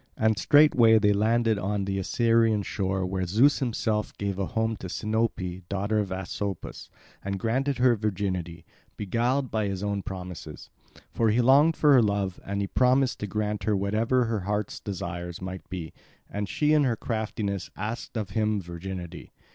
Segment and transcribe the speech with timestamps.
[0.17, 4.89] And straightway they landed on the Assyrian shore where Zeus himself gave a home to
[4.89, 6.89] Sinope, daughter of Asopus,
[7.23, 8.65] and granted her virginity,
[8.97, 10.71] beguiled by his own promises.
[11.11, 14.79] For he longed for her love, and he promised to grant her whatever her hearts
[14.79, 15.93] desire might be.
[16.31, 19.31] And she in her craftiness asked of him virginity.